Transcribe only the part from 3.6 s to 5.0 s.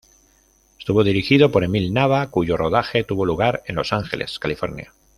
en Los Ángeles, California.